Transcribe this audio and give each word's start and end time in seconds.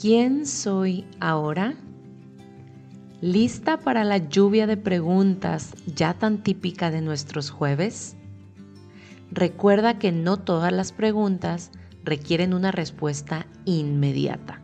¿Quién 0.00 0.46
soy 0.46 1.04
ahora? 1.18 1.74
¿Lista 3.20 3.80
para 3.80 4.04
la 4.04 4.18
lluvia 4.18 4.68
de 4.68 4.76
preguntas 4.76 5.74
ya 5.92 6.14
tan 6.14 6.44
típica 6.44 6.92
de 6.92 7.00
nuestros 7.00 7.50
jueves? 7.50 8.16
Recuerda 9.32 9.98
que 9.98 10.12
no 10.12 10.36
todas 10.36 10.72
las 10.72 10.92
preguntas 10.92 11.72
requieren 12.04 12.54
una 12.54 12.70
respuesta 12.70 13.48
inmediata. 13.64 14.62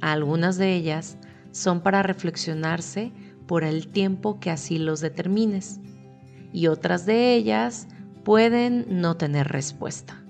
Algunas 0.00 0.56
de 0.56 0.74
ellas 0.74 1.18
son 1.50 1.82
para 1.82 2.02
reflexionarse 2.02 3.12
por 3.46 3.62
el 3.62 3.88
tiempo 3.88 4.40
que 4.40 4.50
así 4.50 4.78
los 4.78 5.02
determines 5.02 5.80
y 6.54 6.68
otras 6.68 7.04
de 7.04 7.34
ellas 7.34 7.88
pueden 8.24 8.86
no 8.88 9.18
tener 9.18 9.48
respuesta. 9.48 10.25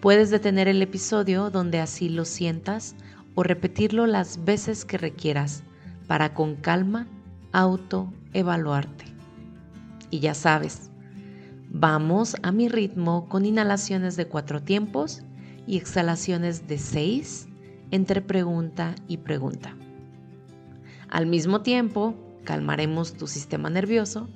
Puedes 0.00 0.30
detener 0.30 0.66
el 0.66 0.80
episodio 0.80 1.50
donde 1.50 1.78
así 1.78 2.08
lo 2.08 2.24
sientas 2.24 2.94
o 3.34 3.42
repetirlo 3.42 4.06
las 4.06 4.46
veces 4.46 4.86
que 4.86 4.96
requieras 4.96 5.62
para 6.06 6.32
con 6.32 6.56
calma 6.56 7.06
autoevaluarte. 7.52 9.04
Y 10.10 10.20
ya 10.20 10.32
sabes, 10.32 10.90
vamos 11.68 12.34
a 12.42 12.50
mi 12.50 12.70
ritmo 12.70 13.28
con 13.28 13.44
inhalaciones 13.44 14.16
de 14.16 14.26
cuatro 14.26 14.62
tiempos 14.62 15.22
y 15.66 15.76
exhalaciones 15.76 16.66
de 16.66 16.78
seis 16.78 17.46
entre 17.90 18.22
pregunta 18.22 18.94
y 19.06 19.18
pregunta. 19.18 19.76
Al 21.10 21.26
mismo 21.26 21.60
tiempo, 21.60 22.14
calmaremos 22.44 23.12
tu 23.12 23.26
sistema 23.26 23.68
nervioso 23.68 24.30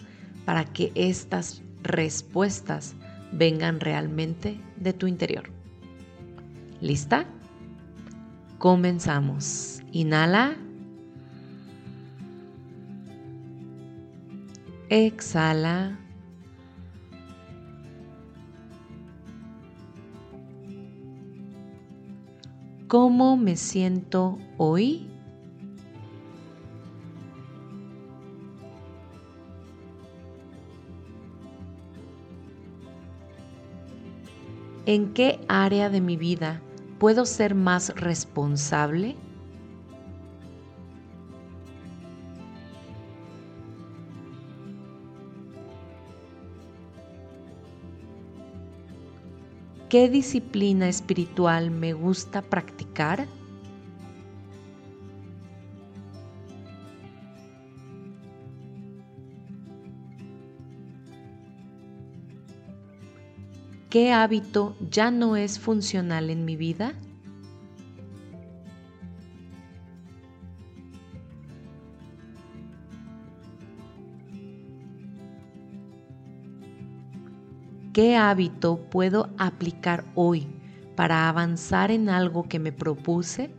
para 0.44 0.66
que 0.66 0.92
estas 0.94 1.62
respuestas 1.82 2.94
vengan 3.32 3.80
realmente 3.80 4.60
de 4.76 4.92
tu 4.92 5.06
interior. 5.06 5.54
¿Lista? 6.84 7.24
Comenzamos. 8.58 9.80
Inhala. 9.90 10.54
Exhala. 14.90 15.98
¿Cómo 22.86 23.38
me 23.38 23.56
siento 23.56 24.38
hoy? 24.58 25.08
¿En 34.84 35.14
qué 35.14 35.40
área 35.48 35.88
de 35.88 36.02
mi 36.02 36.18
vida 36.18 36.60
puedo 36.98 37.26
ser 37.26 37.54
más 37.54 37.94
responsable? 37.96 39.16
¿Qué 49.88 50.08
disciplina 50.08 50.88
espiritual 50.88 51.70
me 51.70 51.92
gusta 51.92 52.42
practicar? 52.42 53.28
¿Qué 63.94 64.12
hábito 64.12 64.74
ya 64.90 65.12
no 65.12 65.36
es 65.36 65.60
funcional 65.60 66.28
en 66.28 66.44
mi 66.44 66.56
vida? 66.56 66.94
¿Qué 77.92 78.16
hábito 78.16 78.78
puedo 78.90 79.30
aplicar 79.38 80.04
hoy 80.16 80.48
para 80.96 81.28
avanzar 81.28 81.92
en 81.92 82.08
algo 82.08 82.48
que 82.48 82.58
me 82.58 82.72
propuse? 82.72 83.54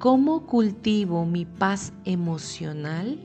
¿Cómo 0.00 0.46
cultivo 0.46 1.26
mi 1.26 1.44
paz 1.44 1.92
emocional? 2.06 3.18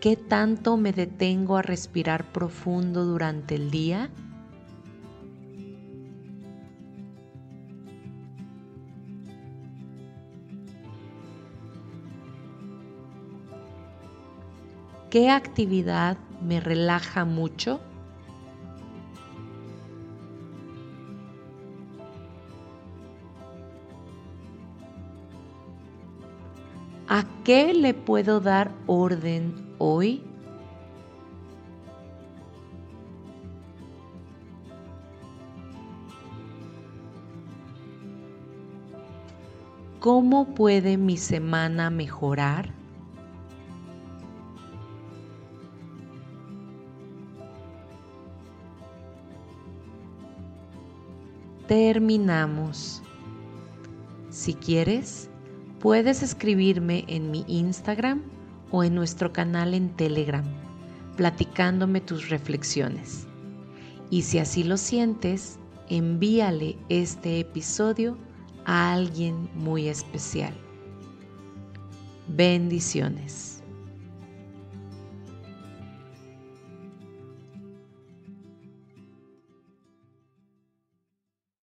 ¿Qué 0.00 0.14
tanto 0.14 0.76
me 0.76 0.92
detengo 0.92 1.56
a 1.56 1.62
respirar 1.62 2.30
profundo 2.30 3.04
durante 3.04 3.56
el 3.56 3.72
día? 3.72 4.08
¿Qué 15.10 15.30
actividad 15.30 16.18
me 16.42 16.58
relaja 16.58 17.24
mucho? 17.24 17.80
¿A 27.08 27.24
qué 27.44 27.72
le 27.72 27.94
puedo 27.94 28.40
dar 28.40 28.72
orden 28.88 29.54
hoy? 29.78 30.24
¿Cómo 40.00 40.54
puede 40.54 40.96
mi 40.96 41.16
semana 41.16 41.90
mejorar? 41.90 42.85
Terminamos. 51.66 53.02
Si 54.30 54.54
quieres, 54.54 55.28
puedes 55.80 56.22
escribirme 56.22 57.04
en 57.08 57.30
mi 57.30 57.44
Instagram 57.48 58.22
o 58.70 58.84
en 58.84 58.94
nuestro 58.94 59.32
canal 59.32 59.74
en 59.74 59.90
Telegram, 59.90 60.44
platicándome 61.16 62.00
tus 62.00 62.28
reflexiones. 62.28 63.26
Y 64.10 64.22
si 64.22 64.38
así 64.38 64.62
lo 64.62 64.76
sientes, 64.76 65.58
envíale 65.88 66.76
este 66.88 67.40
episodio 67.40 68.16
a 68.64 68.92
alguien 68.92 69.48
muy 69.54 69.88
especial. 69.88 70.54
Bendiciones. 72.28 73.55